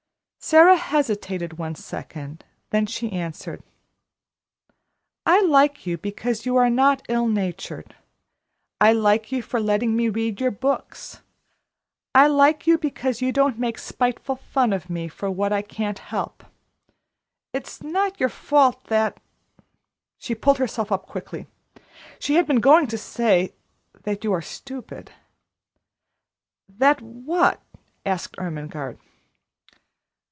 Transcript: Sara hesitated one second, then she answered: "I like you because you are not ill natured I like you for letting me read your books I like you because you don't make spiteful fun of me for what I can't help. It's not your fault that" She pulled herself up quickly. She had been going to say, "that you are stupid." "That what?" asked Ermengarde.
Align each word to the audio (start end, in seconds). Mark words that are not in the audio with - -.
Sara 0.43 0.75
hesitated 0.75 1.59
one 1.59 1.75
second, 1.75 2.43
then 2.71 2.87
she 2.87 3.11
answered: 3.11 3.61
"I 5.23 5.39
like 5.41 5.85
you 5.85 5.99
because 5.99 6.47
you 6.47 6.55
are 6.57 6.69
not 6.69 7.03
ill 7.07 7.27
natured 7.27 7.95
I 8.81 8.91
like 8.91 9.31
you 9.31 9.43
for 9.43 9.59
letting 9.61 9.95
me 9.95 10.09
read 10.09 10.41
your 10.41 10.49
books 10.49 11.21
I 12.15 12.25
like 12.25 12.65
you 12.65 12.79
because 12.79 13.21
you 13.21 13.31
don't 13.31 13.59
make 13.59 13.77
spiteful 13.77 14.35
fun 14.35 14.73
of 14.73 14.89
me 14.89 15.07
for 15.07 15.29
what 15.29 15.53
I 15.53 15.61
can't 15.61 15.99
help. 15.99 16.43
It's 17.53 17.83
not 17.83 18.19
your 18.19 18.27
fault 18.27 18.85
that" 18.85 19.19
She 20.23 20.33
pulled 20.33 20.57
herself 20.57 20.91
up 20.91 21.05
quickly. 21.05 21.45
She 22.17 22.35
had 22.35 22.47
been 22.47 22.61
going 22.61 22.87
to 22.87 22.97
say, 22.97 23.53
"that 24.03 24.23
you 24.23 24.33
are 24.33 24.41
stupid." 24.41 25.11
"That 26.67 26.99
what?" 26.99 27.61
asked 28.05 28.37
Ermengarde. 28.39 28.97